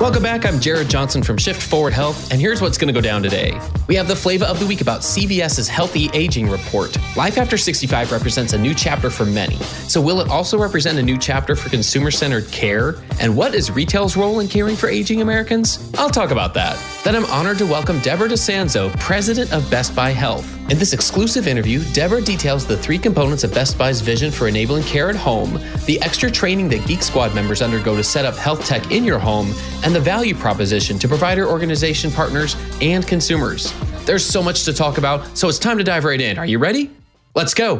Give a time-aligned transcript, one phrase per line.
[0.00, 0.46] Welcome back.
[0.46, 3.60] I'm Jared Johnson from Shift Forward Health, and here's what's going to go down today.
[3.86, 6.96] We have the flavor of the week about CVS's Healthy Aging Report.
[7.18, 9.56] Life after 65 represents a new chapter for many.
[9.56, 12.94] So, will it also represent a new chapter for consumer centered care?
[13.20, 15.92] And what is retail's role in caring for aging Americans?
[15.98, 16.82] I'll talk about that.
[17.04, 20.59] Then I'm honored to welcome Deborah Di Sanzo, president of Best Buy Health.
[20.70, 24.84] In this exclusive interview, Deborah details the three components of Best Buy's vision for enabling
[24.84, 25.54] care at home,
[25.84, 29.18] the extra training that Geek Squad members undergo to set up health tech in your
[29.18, 33.74] home, and the value proposition to provider organization partners and consumers.
[34.04, 36.38] There's so much to talk about, so it's time to dive right in.
[36.38, 36.88] Are you ready?
[37.34, 37.78] Let's go.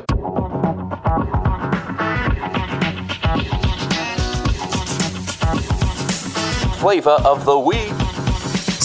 [6.81, 8.00] Flavor of the week.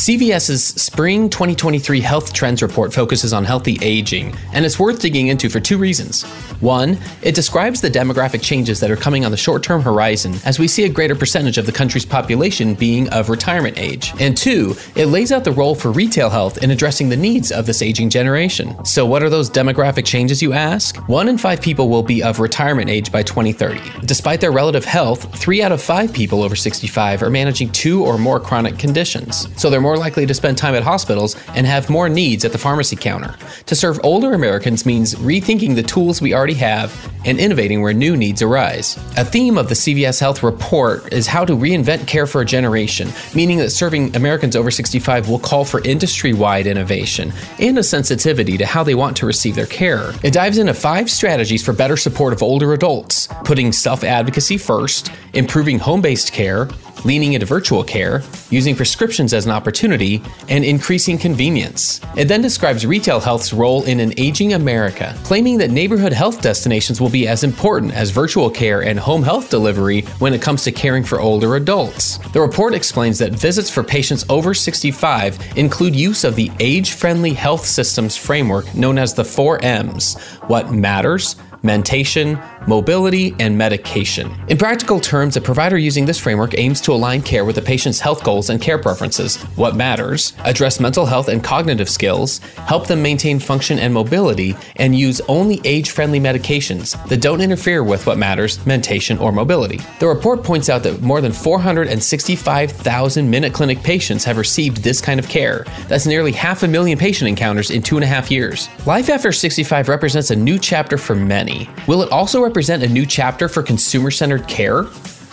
[0.05, 5.49] CVS's Spring 2023 Health Trends Report focuses on healthy aging, and it's worth digging into
[5.49, 6.21] for two reasons.
[6.61, 10.59] One, it describes the demographic changes that are coming on the short term horizon as
[10.59, 14.13] we see a greater percentage of the country's population being of retirement age.
[14.19, 17.65] And two, it lays out the role for retail health in addressing the needs of
[17.65, 18.85] this aging generation.
[18.85, 20.97] So, what are those demographic changes, you ask?
[21.09, 24.05] One in five people will be of retirement age by 2030.
[24.05, 28.19] Despite their relative health, three out of five people over 65 are managing two or
[28.19, 29.49] more chronic conditions.
[29.59, 32.57] So, they're more likely to spend time at hospitals and have more needs at the
[32.57, 33.35] pharmacy counter.
[33.67, 38.15] To serve older Americans means rethinking the tools we already have and innovating where new
[38.15, 38.97] needs arise.
[39.17, 43.09] A theme of the CVS Health report is how to reinvent care for a generation,
[43.33, 48.57] meaning that serving Americans over 65 will call for industry wide innovation and a sensitivity
[48.57, 50.11] to how they want to receive their care.
[50.23, 55.11] It dives into five strategies for better support of older adults, putting self advocacy first,
[55.33, 56.69] improving home based care,
[57.03, 62.01] leaning into virtual care, using prescriptions as an opportunity, and increasing convenience.
[62.17, 66.99] It then describes retail health's role in an aging America, claiming that neighborhood health destinations
[66.99, 70.71] will be as important as virtual care and home health delivery when it comes to
[70.71, 72.17] caring for older adults.
[72.33, 77.33] The report explains that visits for patients over 65 include use of the age friendly
[77.33, 80.15] health systems framework known as the 4 M's
[80.47, 81.35] what matters,
[81.65, 84.31] mentation, mobility, and medication.
[84.47, 87.99] In practical terms, a provider using this framework aims to align care with the patient's
[87.99, 93.01] health goals and care preferences, what matters, address mental health and cognitive skills, help them
[93.01, 98.17] maintain function and mobility, and use only age friendly medications that don't interfere with what
[98.17, 99.79] matters, mentation, or mobility.
[99.99, 105.19] The report points out that more than 465,000 Minute Clinic patients have received this kind
[105.19, 105.65] of care.
[105.87, 108.69] That's nearly half a million patient encounters in two and a half years.
[108.85, 111.54] Life after 65 represents a new chapter for many.
[111.87, 114.83] Will it also represent a new chapter for consumer centered care?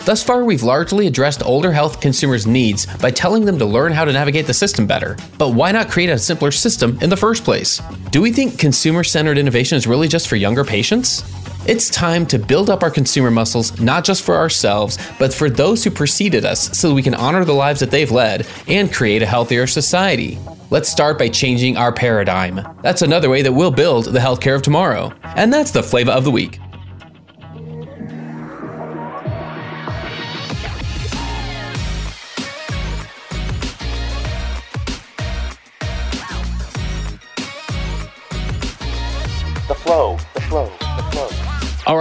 [0.05, 4.03] Thus far, we've largely addressed older health consumers' needs by telling them to learn how
[4.03, 5.15] to navigate the system better.
[5.37, 7.81] But why not create a simpler system in the first place?
[8.11, 11.23] Do we think consumer centered innovation is really just for younger patients?
[11.65, 15.81] It's time to build up our consumer muscles, not just for ourselves, but for those
[15.81, 19.25] who preceded us, so we can honor the lives that they've led and create a
[19.25, 20.37] healthier society.
[20.71, 22.67] Let's start by changing our paradigm.
[22.81, 25.13] That's another way that we'll build the healthcare of tomorrow.
[25.23, 26.59] And that's the flavor of the week.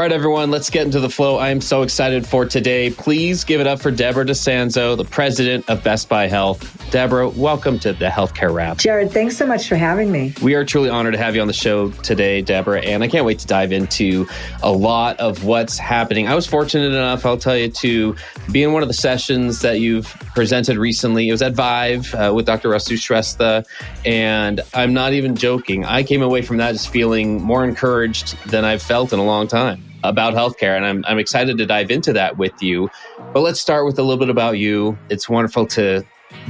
[0.02, 1.36] Right, everyone, let's get into the flow.
[1.36, 2.90] I am so excited for today.
[2.90, 6.90] Please give it up for Deborah Di Sanzo, the president of Best Buy Health.
[6.90, 8.78] Deborah, welcome to the Healthcare Rap.
[8.78, 10.34] Jared, thanks so much for having me.
[10.42, 13.24] We are truly honored to have you on the show today, Deborah, and I can't
[13.24, 14.26] wait to dive into
[14.64, 16.26] a lot of what's happening.
[16.26, 18.16] I was fortunate enough, I'll tell you, to
[18.50, 21.28] be in one of the sessions that you've presented recently.
[21.28, 22.70] It was at Vive uh, with Dr.
[22.70, 23.64] Rasu Shrestha,
[24.04, 25.84] and I'm not even joking.
[25.84, 29.46] I came away from that just feeling more encouraged than I've felt in a long
[29.46, 30.76] time about healthcare.
[30.76, 32.90] And I'm, I'm excited to dive into that with you.
[33.32, 34.98] But let's start with a little bit about you.
[35.08, 36.04] It's wonderful to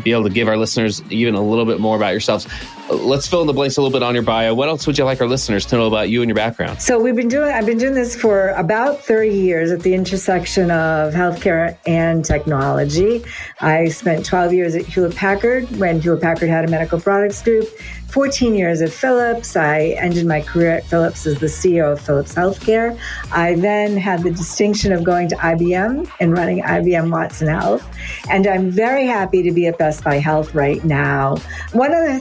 [0.05, 2.47] be able to give our listeners even a little bit more about yourselves.
[2.91, 4.55] Let's fill in the blanks a little bit on your bio.
[4.55, 6.83] What else would you like our listeners to know about you and your background?
[6.83, 10.71] So we've been doing I've been doing this for about 30 years at the intersection
[10.71, 13.25] of healthcare and technology.
[13.61, 17.69] I spent 12 years at Hewlett Packard when Hewlett Packard had a medical products group
[18.13, 19.57] 14 years at Philips.
[19.57, 22.99] I ended my career at Philips as the CEO of Philips Healthcare.
[23.33, 27.89] I then had the distinction of going to IBM and running IBM Watson Health.
[28.29, 31.37] And I'm very happy to be at Best Buy Health right now.
[31.73, 32.19] One other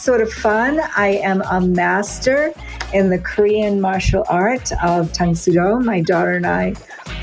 [0.00, 2.52] sort of fun, I am a master
[2.94, 5.80] in the Korean martial art of Tang Soo Do.
[5.80, 6.74] My daughter and I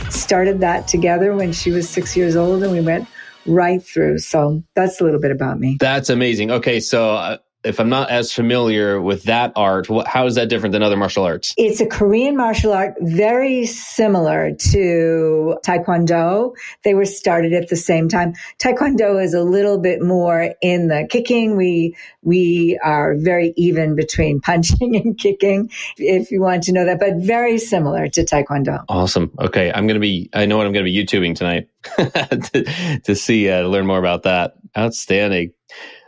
[0.09, 3.07] started that together when she was six years old, and we went
[3.45, 4.19] right through.
[4.19, 5.77] So that's a little bit about me.
[5.79, 6.51] That's amazing.
[6.51, 10.49] Okay, so uh, if I'm not as familiar with that art, what, how is that
[10.49, 11.53] different than other martial arts?
[11.57, 16.53] It's a Korean martial art very similar to Taekwondo.
[16.83, 18.33] They were started at the same time.
[18.59, 21.57] Taekwondo is a little bit more in the kicking.
[21.57, 26.99] We we are very even between punching and kicking, if you want to know that,
[26.99, 28.83] but very similar to Taekwondo.
[28.87, 29.31] Awesome.
[29.39, 30.29] Okay, I'm gonna be.
[30.33, 34.23] I know what I'm gonna be YouTubing tonight to, to see uh, learn more about
[34.23, 34.53] that.
[34.77, 35.53] Outstanding.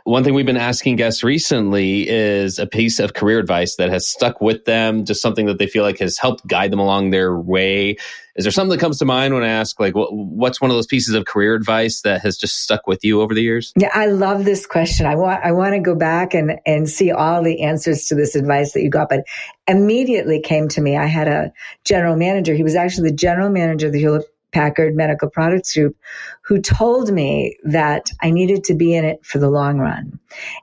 [0.08, 4.08] One thing we've been asking guests recently is a piece of career advice that has
[4.08, 7.38] stuck with them, just something that they feel like has helped guide them along their
[7.38, 7.98] way.
[8.34, 10.78] Is there something that comes to mind when I ask, like, what, what's one of
[10.78, 13.74] those pieces of career advice that has just stuck with you over the years?
[13.76, 15.04] Yeah, I love this question.
[15.04, 18.34] I want I want to go back and and see all the answers to this
[18.34, 19.26] advice that you got, but
[19.66, 20.96] immediately came to me.
[20.96, 21.52] I had a
[21.84, 22.54] general manager.
[22.54, 25.96] He was actually the general manager of the Hewlett Packard Medical Products Group,
[26.42, 30.18] who told me that I needed to be in it for the long run.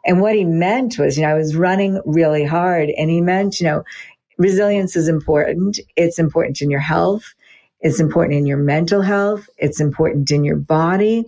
[0.05, 3.59] And what he meant was, you know, I was running really hard and he meant,
[3.59, 3.83] you know,
[4.37, 5.79] resilience is important.
[5.95, 7.33] It's important in your health.
[7.81, 9.47] It's important in your mental health.
[9.57, 11.23] It's important in your body.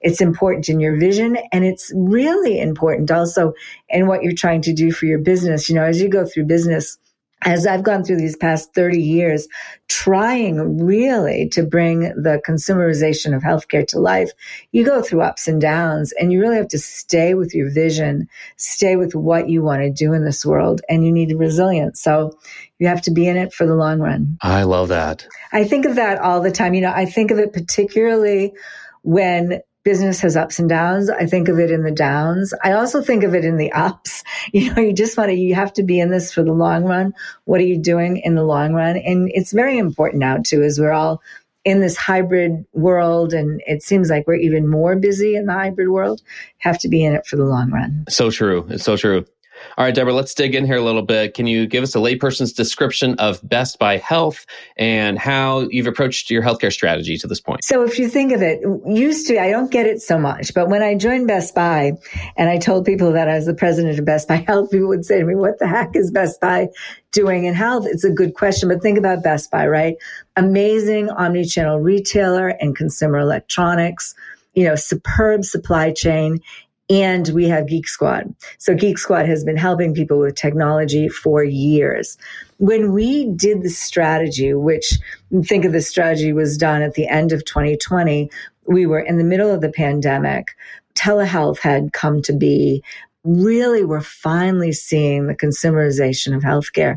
[0.00, 1.38] It's important in your vision.
[1.52, 3.52] And it's really important also
[3.88, 5.68] in what you're trying to do for your business.
[5.68, 6.98] You know, as you go through business,
[7.42, 9.48] as I've gone through these past 30 years,
[9.88, 14.30] trying really to bring the consumerization of healthcare to life,
[14.72, 18.28] you go through ups and downs and you really have to stay with your vision,
[18.56, 22.00] stay with what you want to do in this world, and you need resilience.
[22.00, 22.38] So
[22.78, 24.38] you have to be in it for the long run.
[24.42, 25.26] I love that.
[25.52, 26.74] I think of that all the time.
[26.74, 28.52] You know, I think of it particularly
[29.02, 31.08] when business has ups and downs.
[31.08, 32.52] I think of it in the downs.
[32.62, 34.22] I also think of it in the ups.
[34.52, 36.84] You know, you just want to, you have to be in this for the long
[36.84, 37.12] run.
[37.44, 38.96] What are you doing in the long run?
[38.96, 41.22] And it's very important now too, as we're all
[41.64, 45.88] in this hybrid world and it seems like we're even more busy in the hybrid
[45.88, 46.22] world,
[46.58, 48.04] have to be in it for the long run.
[48.08, 48.66] So true.
[48.70, 49.24] It's so true.
[49.78, 51.34] All right, Deborah, let's dig in here a little bit.
[51.34, 54.46] Can you give us a layperson's description of Best Buy Health
[54.76, 57.64] and how you've approached your healthcare strategy to this point?
[57.64, 60.68] So, if you think of it, used to, I don't get it so much, but
[60.68, 61.92] when I joined Best Buy
[62.36, 65.04] and I told people that I was the president of Best Buy Health, people would
[65.04, 66.68] say to me, What the heck is Best Buy
[67.12, 67.86] doing in health?
[67.86, 69.96] It's a good question, but think about Best Buy, right?
[70.36, 74.14] Amazing omni channel retailer and consumer electronics
[74.54, 76.40] you know, superb supply chain
[76.90, 78.34] and we have Geek Squad.
[78.58, 82.18] So Geek Squad has been helping people with technology for years.
[82.58, 84.98] When we did the strategy, which
[85.44, 88.28] think of the strategy was done at the end of 2020,
[88.66, 90.48] we were in the middle of the pandemic.
[90.94, 92.82] Telehealth had come to be.
[93.22, 96.96] Really, we're finally seeing the consumerization of healthcare.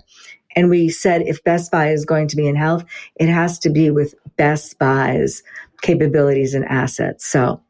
[0.55, 2.85] And we said if Best Buy is going to be in health,
[3.15, 5.43] it has to be with Best Buy's
[5.83, 7.27] capabilities and assets.
[7.27, 7.61] So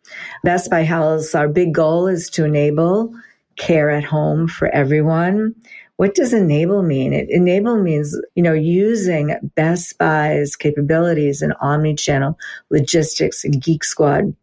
[0.43, 3.13] Best Buy Health, our big goal is to enable
[3.57, 5.53] care at home for everyone.
[5.97, 7.11] What does enable mean?
[7.11, 12.37] It enable means, you know, using Best Buy's capabilities in omni-channel
[12.69, 14.35] logistics and Geek Squad,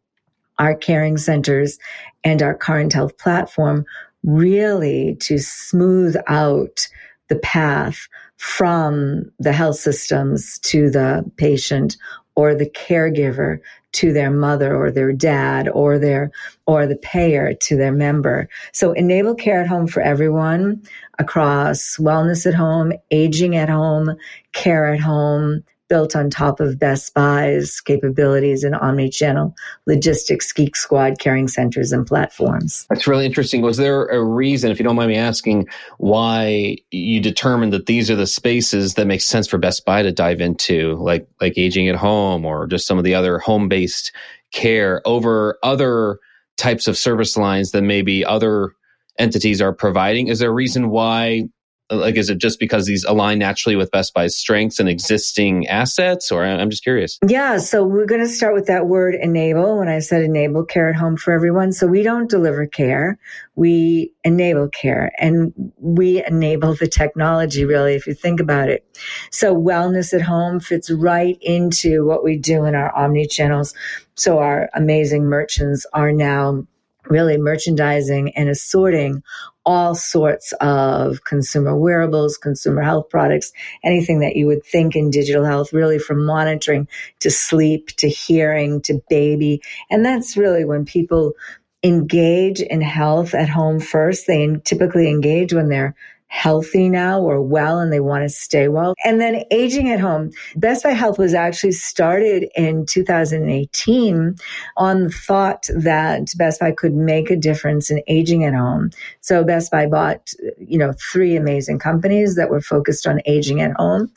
[0.58, 1.78] our caring centers
[2.22, 3.84] and our current health platform
[4.22, 6.86] really to smooth out
[7.28, 11.96] the path from the health systems to the patient
[12.34, 13.58] or the caregiver
[13.92, 16.30] to their mother or their dad or their
[16.66, 18.48] or the payer to their member.
[18.72, 20.82] So enable care at home for everyone
[21.18, 24.16] across wellness at home, aging at home,
[24.52, 29.54] care at home, built on top of Best Buy's capabilities in omni-channel
[29.86, 32.86] logistics, Geek Squad, caring centers, and platforms.
[32.88, 33.60] That's really interesting.
[33.60, 35.68] Was there a reason, if you don't mind me asking,
[35.98, 40.12] why you determined that these are the spaces that make sense for Best Buy to
[40.12, 44.12] dive into, like like aging at home or just some of the other home-based
[44.52, 46.18] care over other
[46.56, 48.72] types of service lines that maybe other
[49.18, 50.28] entities are providing?
[50.28, 51.44] Is there a reason why
[51.90, 56.30] Like, is it just because these align naturally with Best Buy's strengths and existing assets?
[56.30, 57.18] Or I'm just curious.
[57.26, 57.58] Yeah.
[57.58, 59.78] So we're going to start with that word enable.
[59.78, 61.72] When I said enable care at home for everyone.
[61.72, 63.18] So we don't deliver care.
[63.56, 68.86] We enable care and we enable the technology really, if you think about it.
[69.30, 73.74] So wellness at home fits right into what we do in our omni channels.
[74.14, 76.66] So our amazing merchants are now
[77.10, 79.22] really merchandising and assorting
[79.66, 83.52] all sorts of consumer wearables, consumer health products,
[83.84, 86.88] anything that you would think in digital health, really from monitoring
[87.20, 89.60] to sleep to hearing to baby.
[89.90, 91.34] And that's really when people
[91.82, 94.26] engage in health at home first.
[94.26, 95.94] They typically engage when they're
[96.30, 98.94] healthy now or well and they want to stay well.
[99.04, 100.30] And then aging at home.
[100.54, 104.36] Best Buy Health was actually started in 2018
[104.76, 108.90] on the thought that Best Buy could make a difference in aging at home.
[109.20, 113.72] So Best Buy bought, you know, three amazing companies that were focused on aging at
[113.72, 114.10] home.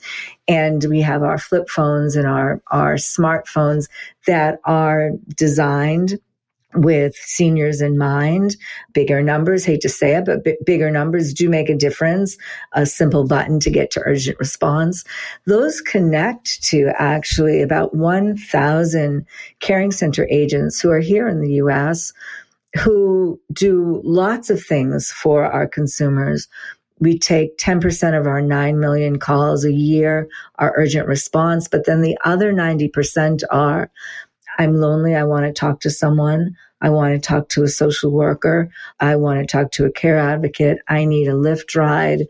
[0.48, 3.89] And we have our flip phones and our, our smartphones
[4.27, 6.20] that are designed
[6.75, 8.56] with seniors in mind.
[8.94, 12.38] Bigger numbers, hate to say it, but b- bigger numbers do make a difference.
[12.74, 15.03] A simple button to get to urgent response.
[15.46, 19.25] Those connect to actually about 1,000
[19.60, 22.12] caring center agents who are here in the US
[22.82, 26.48] who do lots of things for our consumers.
[27.00, 30.27] We take 10% of our 9 million calls a year,
[30.58, 33.92] our urgent response, but then the other 90% are
[34.57, 35.15] I'm lonely.
[35.15, 36.55] I want to talk to someone.
[36.81, 38.69] I want to talk to a social worker.
[39.00, 40.79] I want to talk to a care advocate.
[40.88, 42.24] I need a lift ride.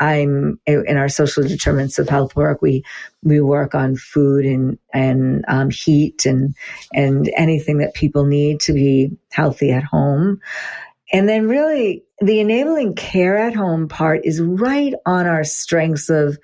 [0.00, 2.62] I'm in our social determinants of health work.
[2.62, 2.84] We
[3.22, 6.54] we work on food and and um, heat and
[6.92, 10.40] and anything that people need to be healthy at home.
[11.12, 16.38] And then really the enabling care at home part is right on our strengths of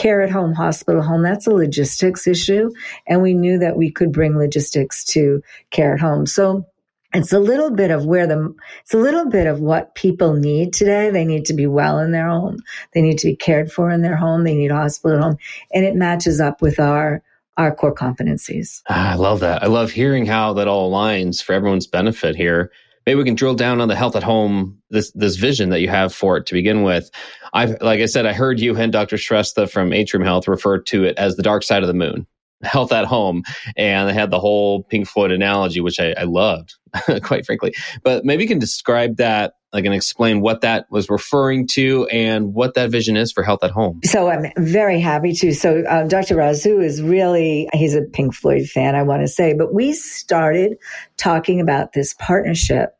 [0.00, 2.70] care at home, hospital home, that's a logistics issue.
[3.06, 6.24] And we knew that we could bring logistics to care at home.
[6.24, 6.66] So
[7.12, 10.72] it's a little bit of where the, it's a little bit of what people need
[10.72, 11.10] today.
[11.10, 12.60] They need to be well in their home.
[12.94, 14.44] They need to be cared for in their home.
[14.44, 15.36] They need a hospital at home.
[15.74, 17.22] And it matches up with our,
[17.58, 18.80] our core competencies.
[18.88, 19.62] Ah, I love that.
[19.62, 22.70] I love hearing how that all aligns for everyone's benefit here
[23.10, 25.88] maybe we can drill down on the health at home this this vision that you
[25.88, 27.10] have for it to begin with
[27.52, 31.02] i like i said i heard you and dr shrestha from atrium health refer to
[31.02, 32.24] it as the dark side of the moon
[32.62, 33.42] health at home
[33.76, 36.76] and they had the whole pink floyd analogy which i, I loved
[37.24, 37.74] quite frankly
[38.04, 42.54] but maybe you can describe that like and explain what that was referring to and
[42.54, 44.00] what that vision is for health at home.
[44.04, 45.54] So I'm very happy to.
[45.54, 46.36] So um, Dr.
[46.36, 50.76] Rasu is really he's a Pink Floyd fan, I want to say, but we started
[51.16, 52.96] talking about this partnership.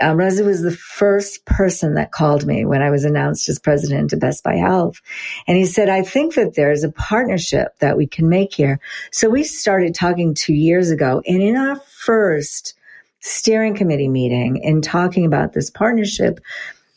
[0.00, 4.12] Um, Rasu was the first person that called me when I was announced as president
[4.12, 5.00] of Best Buy Health.
[5.46, 8.80] And he said, I think that there's a partnership that we can make here.
[9.10, 11.22] So we started talking two years ago.
[11.26, 12.74] And in our first
[13.20, 16.40] steering committee meeting and talking about this partnership,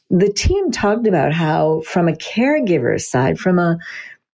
[0.10, 3.78] the team talked about how, from a caregiver side, from a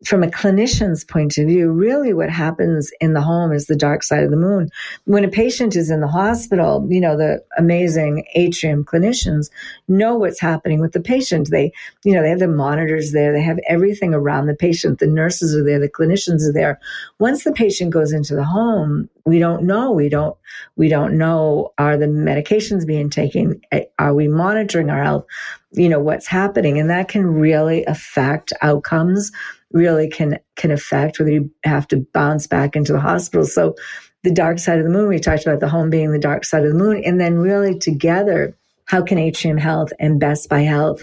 [0.04, 4.02] from a clinician's point of view, really what happens in the home is the dark
[4.02, 4.70] side of the moon.
[5.04, 9.50] When a patient is in the hospital, you know, the amazing atrium clinicians
[9.88, 11.50] know what's happening with the patient.
[11.50, 13.32] They, you know, they have the monitors there.
[13.32, 15.00] They have everything around the patient.
[15.00, 15.78] The nurses are there.
[15.78, 16.80] The clinicians are there.
[17.18, 19.92] Once the patient goes into the home, we don't know.
[19.92, 20.36] We don't,
[20.76, 21.74] we don't know.
[21.76, 23.60] Are the medications being taken?
[23.98, 25.26] Are we monitoring our health?
[25.72, 26.78] You know, what's happening?
[26.78, 29.30] And that can really affect outcomes
[29.72, 33.46] really can can affect whether you have to bounce back into the hospital.
[33.46, 33.74] So
[34.22, 36.64] the dark side of the moon, we talked about the home being the dark side
[36.64, 41.02] of the moon, and then really together, how can Atrium Health and Best Buy Health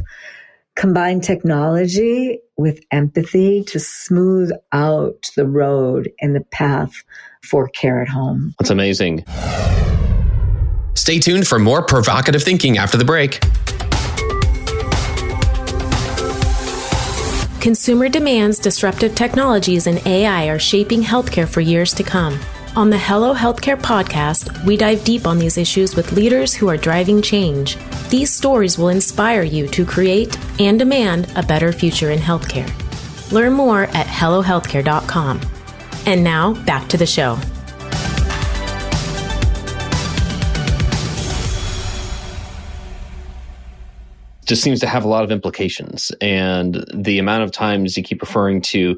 [0.76, 6.92] combine technology with empathy to smooth out the road and the path
[7.44, 8.54] for care at home?
[8.60, 9.24] That's amazing.
[10.94, 13.40] Stay tuned for more provocative thinking after the break.
[17.62, 22.40] Consumer demands, disruptive technologies, and AI are shaping healthcare for years to come.
[22.76, 26.78] On the Hello Healthcare podcast, we dive deep on these issues with leaders who are
[26.78, 27.78] driving change.
[28.10, 32.72] These stories will inspire you to create and demand a better future in healthcare.
[33.32, 35.42] Learn more at HelloHealthcare.com.
[36.06, 37.40] And now, back to the show.
[44.48, 46.12] Just seems to have a lot of implications.
[46.22, 48.98] And the amount of times you keep referring to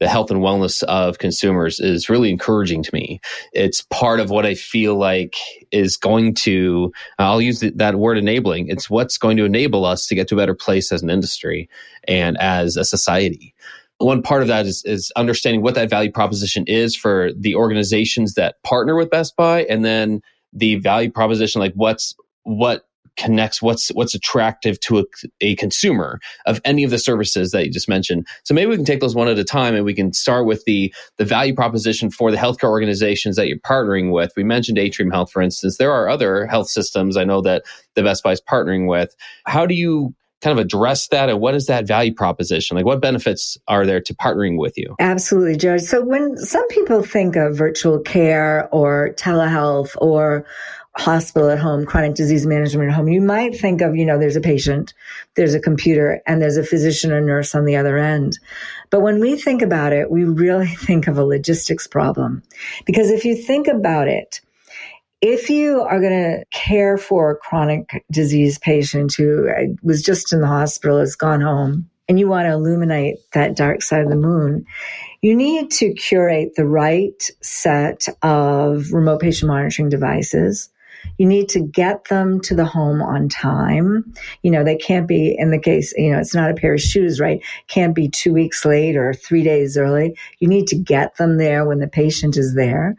[0.00, 3.20] the health and wellness of consumers is really encouraging to me.
[3.52, 5.34] It's part of what I feel like
[5.72, 8.68] is going to, I'll use that word enabling.
[8.68, 11.68] It's what's going to enable us to get to a better place as an industry
[12.06, 13.54] and as a society.
[13.98, 18.34] One part of that is, is understanding what that value proposition is for the organizations
[18.34, 22.14] that partner with Best Buy and then the value proposition, like what's,
[22.44, 22.87] what
[23.18, 25.04] connects what's what's attractive to a,
[25.40, 28.26] a, consumer of any of the services that you just mentioned.
[28.44, 30.64] So maybe we can take those one at a time and we can start with
[30.64, 34.32] the the value proposition for the healthcare organizations that you're partnering with.
[34.36, 35.76] We mentioned atrium health for instance.
[35.76, 39.14] There are other health systems i know that the best buy is partnering with.
[39.44, 42.76] How do you kind of address that and what is that value proposition?
[42.76, 44.94] Like what benefits are there to partnering with you?
[45.00, 45.82] Absolutely george.
[45.82, 50.46] So when some people think of virtual care or telehealth or
[50.98, 54.36] hospital at home, chronic disease management at home, you might think of, you know, there's
[54.36, 54.92] a patient,
[55.36, 58.38] there's a computer, and there's a physician or nurse on the other end.
[58.90, 62.42] But when we think about it, we really think of a logistics problem.
[62.84, 64.40] Because if you think about it,
[65.20, 70.32] if you are going to care for a chronic disease patient who uh, was just
[70.32, 74.08] in the hospital, has gone home, and you want to illuminate that dark side of
[74.08, 74.64] the moon,
[75.20, 80.70] you need to curate the right set of remote patient monitoring devices
[81.18, 84.12] you need to get them to the home on time.
[84.42, 86.80] You know, they can't be in the case, you know, it's not a pair of
[86.80, 87.42] shoes, right?
[87.66, 90.16] Can't be two weeks late or three days early.
[90.38, 92.96] You need to get them there when the patient is there.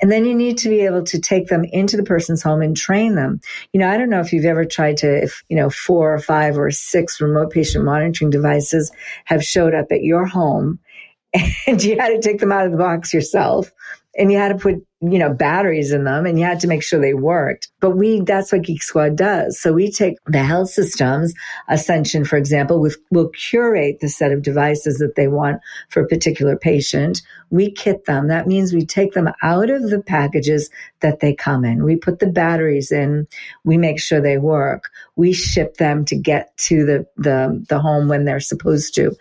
[0.00, 2.76] And then you need to be able to take them into the person's home and
[2.76, 3.40] train them.
[3.72, 6.20] You know, I don't know if you've ever tried to, if, you know, four or
[6.20, 8.92] five or six remote patient monitoring devices
[9.24, 10.78] have showed up at your home
[11.66, 13.72] and you had to take them out of the box yourself
[14.18, 16.82] and you had to put you know, batteries in them and you had to make
[16.82, 17.68] sure they worked.
[17.78, 19.60] But we, that's what Geek Squad does.
[19.60, 21.32] So we take the health systems,
[21.68, 26.08] Ascension, for example, with, will curate the set of devices that they want for a
[26.08, 27.22] particular patient.
[27.50, 28.26] We kit them.
[28.26, 31.84] That means we take them out of the packages that they come in.
[31.84, 33.28] We put the batteries in.
[33.62, 34.90] We make sure they work.
[35.14, 39.16] We ship them to get to the, the, the home when they're supposed to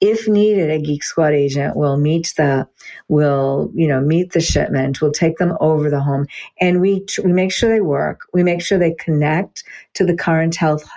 [0.00, 2.68] if needed, a Geek Squad agent will meet the,
[3.08, 6.26] will, you know, meet the shipment, will take them over the home
[6.60, 8.20] and we, we make sure they work.
[8.32, 10.88] We make sure they connect to the current health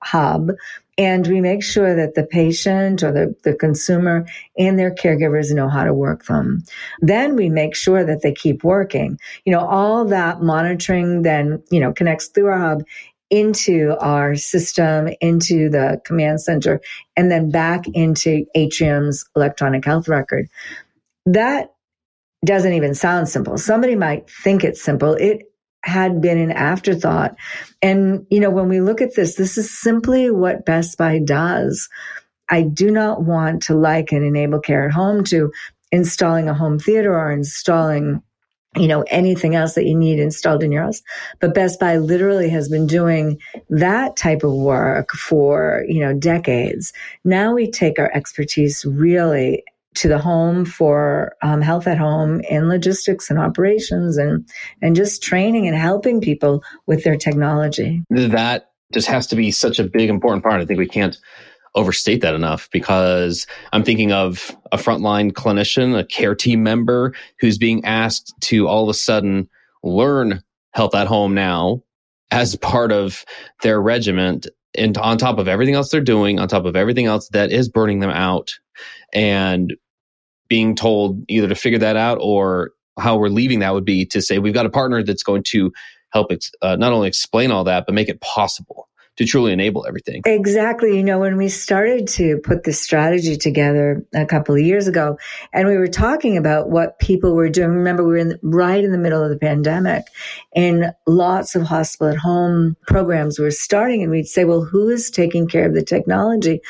[0.00, 0.52] hub
[0.96, 5.68] and we make sure that the patient or the, the consumer and their caregivers know
[5.68, 6.62] how to work them.
[7.00, 9.18] Then we make sure that they keep working.
[9.44, 12.84] You know, all that monitoring then, you know, connects through our hub
[13.30, 16.80] into our system, into the command center,
[17.16, 20.48] and then back into Atrium's electronic health record.
[21.26, 21.72] That
[22.44, 23.56] doesn't even sound simple.
[23.56, 25.14] Somebody might think it's simple.
[25.14, 25.42] It
[25.84, 27.36] had been an afterthought.
[27.82, 31.88] And, you know, when we look at this, this is simply what Best Buy does.
[32.50, 35.50] I do not want to liken enable care at home to
[35.92, 38.22] installing a home theater or installing
[38.76, 41.02] you know, anything else that you need installed in your house.
[41.40, 46.92] But Best Buy literally has been doing that type of work for, you know, decades.
[47.24, 52.68] Now we take our expertise really to the home for um, health at home and
[52.68, 54.48] logistics and operations and
[54.82, 58.02] and just training and helping people with their technology.
[58.10, 60.60] That just has to be such a big important part.
[60.60, 61.16] I think we can't
[61.74, 67.58] overstate that enough because I'm thinking of a frontline clinician, a care team member who's
[67.58, 69.48] being asked to all of a sudden
[69.82, 71.82] learn health at home now
[72.30, 73.24] as part of
[73.62, 77.28] their regiment and on top of everything else they're doing, on top of everything else
[77.28, 78.52] that is burning them out
[79.12, 79.74] and
[80.48, 84.20] being told either to figure that out or how we're leaving that would be to
[84.20, 85.72] say we've got a partner that's going to
[86.12, 89.86] help ex- uh, not only explain all that but make it possible to truly enable
[89.86, 90.22] everything.
[90.24, 90.96] Exactly.
[90.96, 95.18] You know, when we started to put this strategy together a couple of years ago,
[95.52, 97.70] and we were talking about what people were doing.
[97.70, 100.04] Remember, we were in, right in the middle of the pandemic,
[100.54, 105.10] and lots of hospital at home programs were starting, and we'd say, well, who is
[105.10, 106.60] taking care of the technology?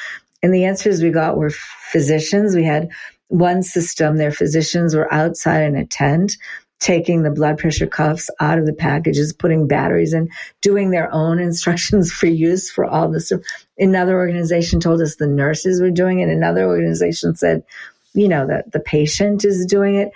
[0.42, 2.54] And the answers we got were physicians.
[2.54, 2.90] We had
[3.28, 6.36] one system, their physicians were outside in a tent
[6.84, 10.28] taking the blood pressure cuffs out of the packages, putting batteries in,
[10.60, 13.32] doing their own instructions for use for all this.
[13.78, 16.28] Another organization told us the nurses were doing it.
[16.28, 17.64] Another organization said,
[18.12, 20.10] you know, that the patient is doing it.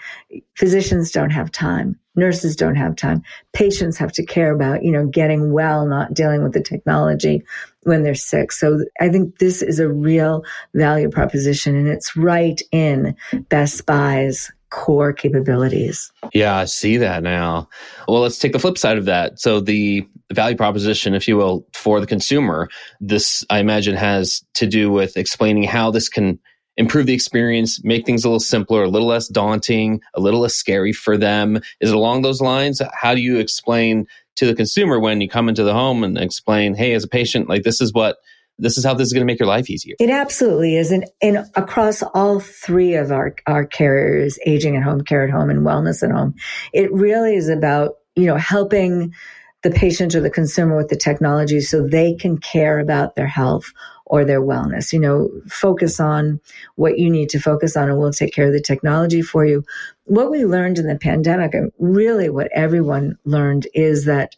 [0.55, 1.99] Physicians don't have time.
[2.15, 3.23] Nurses don't have time.
[3.55, 7.45] Patients have to care about, you know, getting well, not dealing with the technology
[7.85, 8.53] when they're sick.
[8.53, 13.17] So I think this is a real value proposition and it's right in
[13.49, 16.13] Best Buy's core capabilities.
[16.35, 17.69] Yeah, I see that now.
[18.07, 19.41] Well, let's take the flip side of that.
[19.41, 22.69] So the value proposition, if you will, for the consumer,
[23.01, 26.39] this I imagine has to do with explaining how this can
[26.77, 30.55] improve the experience, make things a little simpler, a little less daunting, a little less
[30.55, 31.57] scary for them?
[31.81, 32.81] Is it along those lines?
[32.95, 36.75] How do you explain to the consumer when you come into the home and explain,
[36.75, 38.19] hey, as a patient, like this is what
[38.59, 39.95] this is how this is going to make your life easier.
[40.01, 40.91] It absolutely is.
[40.91, 45.51] And, and across all three of our, our carriers, aging at home, care at home,
[45.51, 46.35] and wellness at home,
[46.73, 49.15] it really is about, you know, helping
[49.63, 53.73] the patient or the consumer with the technology so they can care about their health
[54.07, 54.93] or their wellness.
[54.93, 56.41] You know, focus on
[56.77, 59.65] what you need to focus on and we'll take care of the technology for you.
[60.05, 64.35] What we learned in the pandemic, and really what everyone learned, is that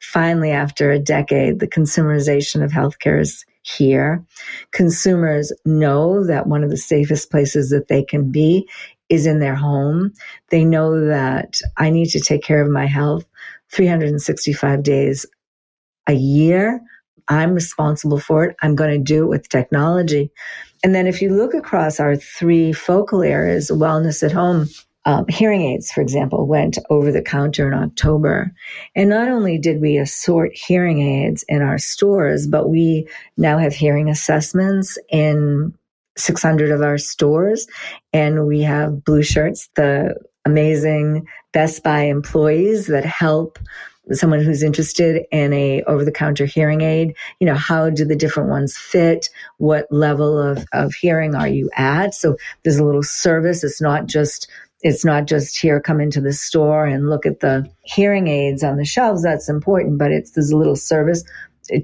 [0.00, 4.24] finally, after a decade, the consumerization of healthcare is here.
[4.72, 8.68] Consumers know that one of the safest places that they can be
[9.08, 10.12] is in their home.
[10.50, 13.24] They know that I need to take care of my health
[13.72, 15.26] 365 days
[16.06, 16.80] a year.
[17.28, 18.56] I'm responsible for it.
[18.62, 20.30] I'm going to do it with technology.
[20.82, 24.68] And then if you look across our three focal areas, wellness at home,
[25.04, 28.52] um, hearing aids, for example, went over the counter in October.
[28.94, 33.74] And not only did we assort hearing aids in our stores, but we now have
[33.74, 35.74] hearing assessments in
[36.16, 37.66] 600 of our stores.
[38.12, 43.58] And we have blue shirts, the amazing Best Buy employees that help
[44.12, 48.16] someone who's interested in a over the counter hearing aid you know how do the
[48.16, 53.04] different ones fit what level of, of hearing are you at so there's a little
[53.04, 54.50] service it's not just
[54.82, 58.76] it's not just here come into the store and look at the hearing aids on
[58.76, 61.24] the shelves that's important but it's there's a little service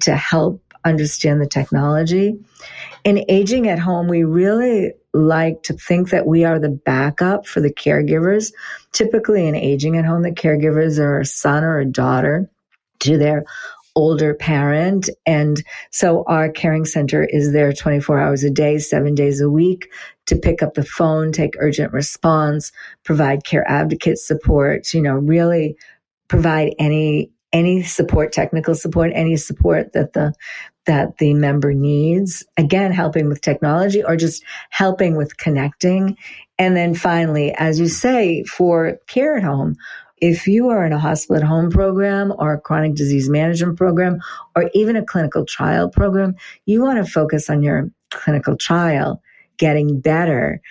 [0.01, 2.37] to help understand the technology.
[3.03, 7.61] In aging at home we really like to think that we are the backup for
[7.61, 8.53] the caregivers.
[8.91, 12.49] Typically in aging at home the caregivers are a son or a daughter
[12.99, 13.45] to their
[13.95, 15.09] older parent.
[15.25, 19.89] And so our caring center is there 24 hours a day, seven days a week
[20.27, 22.71] to pick up the phone, take urgent response,
[23.03, 25.75] provide care advocate support, you know, really
[26.27, 30.33] provide any any support, technical support, any support that the
[30.85, 32.45] that the member needs.
[32.57, 36.17] Again, helping with technology or just helping with connecting.
[36.57, 39.75] And then finally, as you say, for care at home,
[40.21, 44.19] if you are in a hospital at home program or a chronic disease management program
[44.55, 49.21] or even a clinical trial program, you want to focus on your clinical trial
[49.57, 50.61] getting better,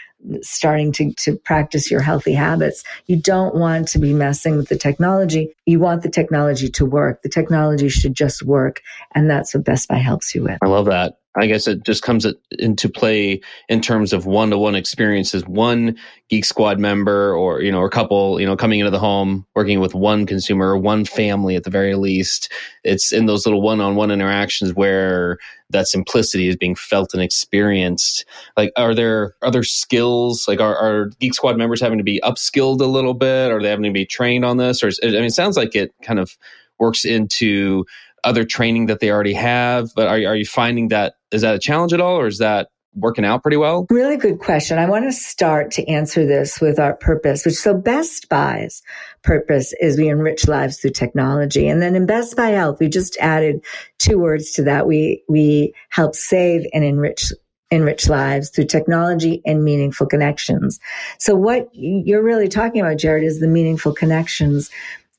[0.40, 2.82] starting to, to practice your healthy habits.
[3.06, 5.54] You don't want to be messing with the technology.
[5.66, 7.22] You want the technology to work.
[7.22, 8.80] The technology should just work.
[9.14, 10.58] And that's what Best Buy helps you with.
[10.62, 11.17] I love that.
[11.36, 12.26] I guess it just comes
[12.58, 15.44] into play in terms of one to one experiences.
[15.46, 15.96] One
[16.30, 19.46] Geek Squad member or, you know, or a couple, you know, coming into the home,
[19.54, 22.50] working with one consumer, one family at the very least.
[22.82, 25.38] It's in those little one on one interactions where
[25.70, 28.24] that simplicity is being felt and experienced.
[28.56, 30.46] Like, are there other skills?
[30.48, 33.52] Like, are, are Geek Squad members having to be upskilled a little bit?
[33.52, 34.82] Are they having to be trained on this?
[34.82, 36.36] Or, is, I mean, it sounds like it kind of
[36.78, 37.84] works into
[38.24, 39.90] other training that they already have.
[39.94, 42.68] But are, are you finding that is that a challenge at all, or is that
[42.94, 43.86] working out pretty well?
[43.90, 44.78] Really good question.
[44.78, 48.82] I want to start to answer this with our purpose, which so Best Buy's
[49.22, 51.68] purpose is we enrich lives through technology.
[51.68, 53.64] And then in Best Buy Health, we just added
[53.98, 54.86] two words to that.
[54.86, 57.32] We, we help save and enrich
[57.70, 60.80] enrich lives through technology and meaningful connections.
[61.18, 64.70] So what you're really talking about, Jared, is the meaningful connections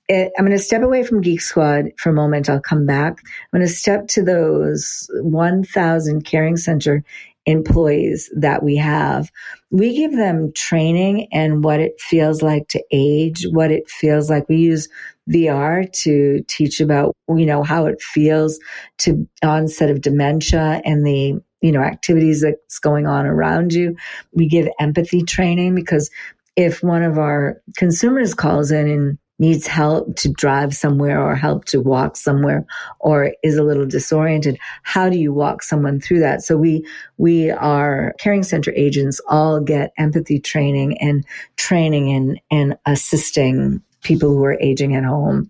[0.10, 2.50] it, I'm going to step away from Geek Squad for a moment.
[2.50, 3.20] I'll come back.
[3.54, 7.04] I'm going to step to those 1,000 Caring Center
[7.46, 9.32] employees that we have.
[9.72, 14.50] We give them training and what it feels like to age, what it feels like.
[14.50, 14.90] We use
[15.30, 18.60] VR to teach about, you know, how it feels
[19.00, 23.96] to onset of dementia and the, you know, activities that's going on around you.
[24.34, 26.10] We give empathy training because
[26.56, 31.66] if one of our consumers calls in and needs help to drive somewhere or help
[31.66, 32.66] to walk somewhere
[33.00, 36.42] or is a little disoriented how do you walk someone through that?
[36.42, 36.86] So we
[37.18, 41.26] we our caring center agents all get empathy training and
[41.58, 45.50] training and and assisting people who are aging at home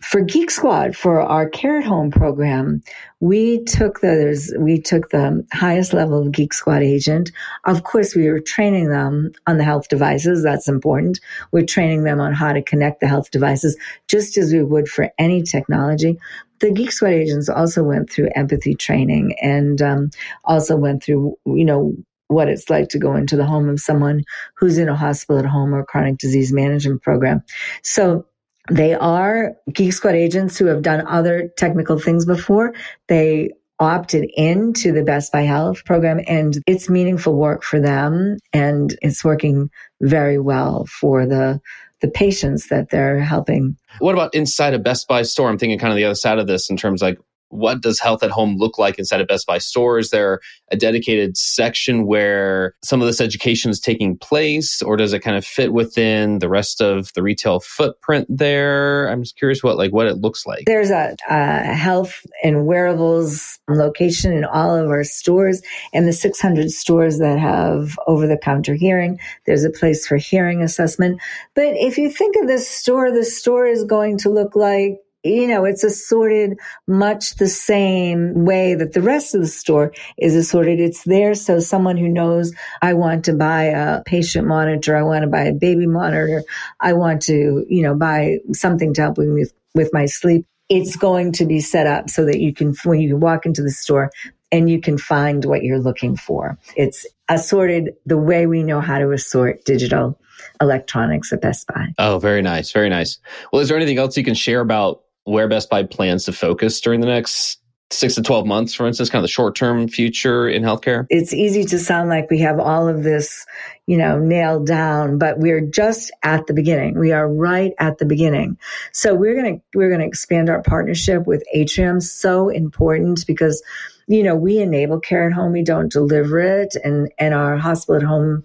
[0.00, 2.82] for Geek Squad, for our care at home program,
[3.20, 7.32] we took the we took the highest level of Geek Squad agent.
[7.64, 10.42] Of course, we were training them on the health devices.
[10.44, 11.18] That's important.
[11.50, 15.10] We're training them on how to connect the health devices, just as we would for
[15.18, 16.16] any technology.
[16.60, 20.10] The Geek Squad agents also went through empathy training and um,
[20.44, 21.94] also went through, you know,
[22.28, 24.22] what it's like to go into the home of someone
[24.54, 27.42] who's in a hospital at home or chronic disease management program.
[27.82, 28.26] So
[28.70, 32.74] they are Geek Squad agents who have done other technical things before.
[33.08, 38.96] They opted into the Best Buy Health program and it's meaningful work for them and
[39.02, 41.60] it's working very well for the
[42.00, 43.76] the patients that they're helping.
[43.98, 45.48] What about inside a Best Buy store?
[45.48, 47.18] I'm thinking kind of the other side of this in terms like
[47.50, 49.98] what does health at home look like inside of Best Buy store?
[49.98, 55.12] Is there a dedicated section where some of this education is taking place, or does
[55.12, 59.08] it kind of fit within the rest of the retail footprint there?
[59.08, 60.64] I'm just curious what like what it looks like.
[60.66, 66.70] There's a, a health and wearables location in all of our stores, and the 600
[66.70, 69.18] stores that have over the counter hearing.
[69.46, 71.20] There's a place for hearing assessment.
[71.54, 75.46] But if you think of this store, the store is going to look like you
[75.48, 80.80] know, it's assorted much the same way that the rest of the store is assorted.
[80.80, 82.52] It's there so someone who knows
[82.82, 86.44] I want to buy a patient monitor, I want to buy a baby monitor,
[86.80, 90.46] I want to, you know, buy something to help me with, with my sleep.
[90.68, 93.70] It's going to be set up so that you can, when you walk into the
[93.70, 94.10] store
[94.52, 96.58] and you can find what you're looking for.
[96.76, 100.18] It's assorted the way we know how to assort digital
[100.60, 101.88] electronics at Best Buy.
[101.98, 102.70] Oh, very nice.
[102.70, 103.18] Very nice.
[103.52, 106.80] Well, is there anything else you can share about where Best Buy plans to focus
[106.80, 107.58] during the next
[107.90, 111.06] six to 12 months, for instance, kind of the short term future in healthcare?
[111.10, 113.46] It's easy to sound like we have all of this,
[113.86, 116.98] you know, nailed down, but we're just at the beginning.
[116.98, 118.58] We are right at the beginning.
[118.92, 122.00] So we're going to, we're going to expand our partnership with Atrium.
[122.00, 123.62] So important because,
[124.06, 125.52] you know, we enable care at home.
[125.52, 128.44] We don't deliver it and, and our hospital at home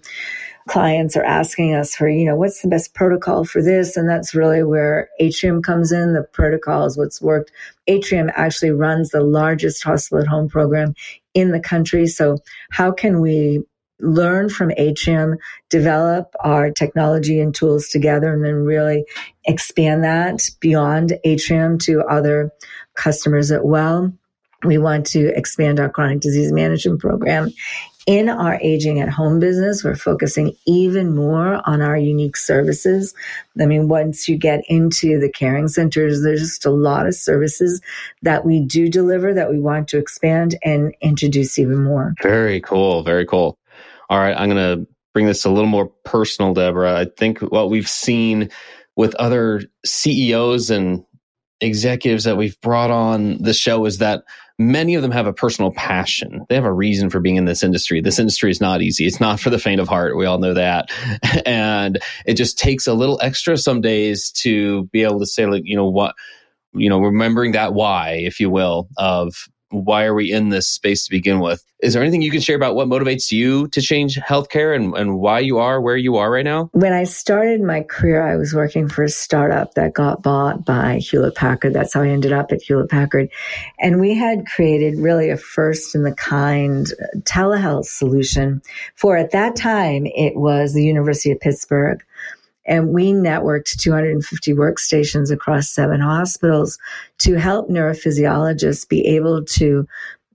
[0.68, 3.96] clients are asking us for, you know, what's the best protocol for this?
[3.96, 6.14] And that's really where Atrium comes in.
[6.14, 7.52] The protocol is what's worked.
[7.86, 10.94] Atrium actually runs the largest hospital at home program
[11.34, 12.06] in the country.
[12.06, 12.38] So
[12.70, 13.62] how can we
[14.00, 15.36] learn from Atrium,
[15.70, 19.04] develop our technology and tools together, and then really
[19.46, 22.50] expand that beyond Atrium to other
[22.94, 24.12] customers as well.
[24.64, 27.50] We want to expand our chronic disease management program
[28.06, 33.14] in our aging at home business, we're focusing even more on our unique services.
[33.58, 37.80] I mean, once you get into the caring centers, there's just a lot of services
[38.22, 42.14] that we do deliver that we want to expand and introduce even more.
[42.22, 43.02] Very cool.
[43.02, 43.58] Very cool.
[44.10, 44.36] All right.
[44.36, 46.98] I'm going to bring this a little more personal, Deborah.
[46.98, 48.50] I think what we've seen
[48.96, 51.04] with other CEOs and
[51.60, 54.24] executives that we've brought on the show is that
[54.58, 56.44] many of them have a personal passion.
[56.48, 58.00] They have a reason for being in this industry.
[58.00, 59.06] This industry is not easy.
[59.06, 60.16] It's not for the faint of heart.
[60.16, 60.90] We all know that.
[61.46, 65.62] and it just takes a little extra some days to be able to say, like,
[65.64, 66.14] you know, what,
[66.72, 69.34] you know, remembering that why, if you will, of
[69.74, 71.64] why are we in this space to begin with?
[71.82, 75.18] Is there anything you can share about what motivates you to change healthcare and, and
[75.18, 76.70] why you are where you are right now?
[76.72, 80.98] When I started my career, I was working for a startup that got bought by
[80.98, 81.74] Hewlett Packard.
[81.74, 83.28] That's how I ended up at Hewlett Packard.
[83.80, 88.62] And we had created really a first in the kind uh, telehealth solution
[88.94, 92.02] for at that time, it was the University of Pittsburgh
[92.66, 96.78] and we networked 250 workstations across seven hospitals
[97.18, 99.86] to help neurophysiologists be able to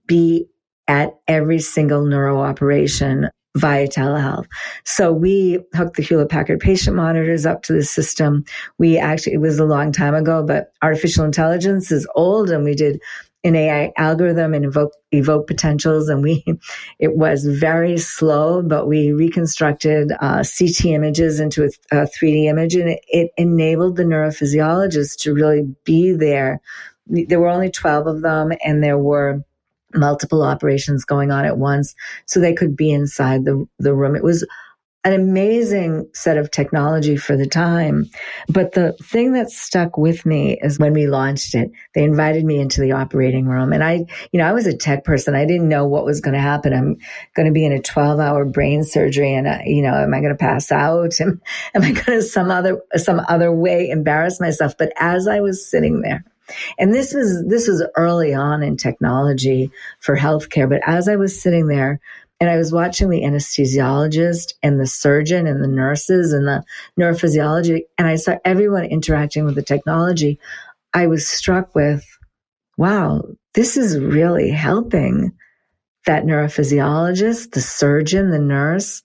[0.06, 0.48] be
[0.88, 4.46] at every single neuro operation via telehealth.
[4.86, 8.46] So we hooked the Hewlett Packard patient monitors up to the system.
[8.78, 12.76] We actually, it was a long time ago, but artificial intelligence is old and we
[12.76, 13.02] did
[13.44, 16.10] an AI algorithm and evoke, evoke potentials.
[16.10, 16.44] And we,
[17.00, 22.76] it was very slow, but we reconstructed uh, CT images into a, a 3D image
[22.76, 26.62] and it, it enabled the neurophysiologists to really be there.
[27.08, 29.44] There were only 12 of them and there were
[29.96, 31.96] multiple operations going on at once.
[32.26, 34.16] So they could be inside the, the room.
[34.16, 34.46] It was
[35.06, 38.10] an amazing set of technology for the time.
[38.50, 42.60] But the thing that stuck with me is when we launched it, they invited me
[42.60, 43.72] into the operating room.
[43.72, 45.36] And I, you know, I was a tech person.
[45.36, 46.74] I didn't know what was going to happen.
[46.74, 46.98] I'm
[47.34, 50.20] going to be in a 12 hour brain surgery and, uh, you know, am I
[50.20, 51.22] going to pass out?
[51.22, 51.42] Am,
[51.74, 54.78] am I going to some other, some other way embarrass myself?
[54.78, 56.26] But as I was sitting there,
[56.78, 60.68] and this was, this was early on in technology for healthcare.
[60.68, 62.02] But as I was sitting there,
[62.40, 66.64] and I was watching the anesthesiologist and the surgeon and the nurses and the
[67.00, 70.40] neurophysiology, and I saw everyone interacting with the technology.
[70.94, 72.06] I was struck with,
[72.78, 73.24] wow,
[73.54, 75.34] this is really helping
[76.06, 79.04] that neurophysiologist, the surgeon, the nurse.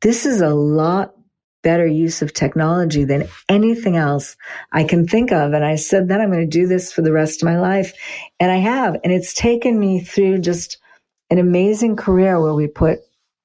[0.00, 1.14] This is a lot
[1.62, 4.36] better use of technology than anything else
[4.72, 5.52] I can think of.
[5.52, 7.92] And I said, then I'm going to do this for the rest of my life.
[8.40, 8.96] And I have.
[9.04, 10.78] And it's taken me through just
[11.32, 12.98] an amazing career where we put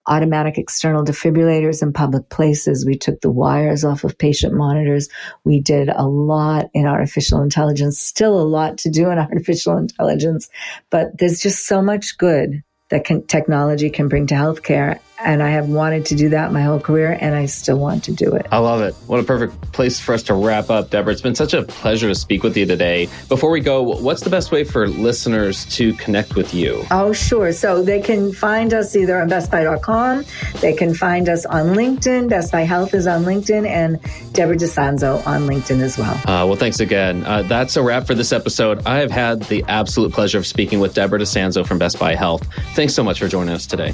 [0.08, 2.86] automatic external defibrillators in public places.
[2.86, 5.08] We took the wires off of patient monitors.
[5.46, 10.50] We did a lot in artificial intelligence, still a lot to do in artificial intelligence,
[10.90, 15.50] but there's just so much good that can, technology can bring to healthcare and I
[15.50, 18.46] have wanted to do that my whole career, and I still want to do it.
[18.52, 18.94] I love it.
[19.08, 21.12] What a perfect place for us to wrap up, Deborah.
[21.12, 23.10] It's been such a pleasure to speak with you today.
[23.28, 26.84] Before we go, what's the best way for listeners to connect with you?
[26.92, 27.52] Oh, sure.
[27.52, 30.26] So they can find us either on bestbuy.com,
[30.62, 32.30] they can find us on LinkedIn.
[32.30, 34.00] Best Buy Health is on LinkedIn, and
[34.34, 36.14] Deborah Di Sanzo on LinkedIn as well.
[36.14, 37.24] Uh, well, thanks again.
[37.26, 38.86] Uh, that's a wrap for this episode.
[38.86, 42.14] I have had the absolute pleasure of speaking with Deborah Di Sanzo from Best Buy
[42.14, 42.48] Health.
[42.76, 43.94] Thanks so much for joining us today.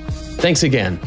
[0.41, 0.99] Thanks again.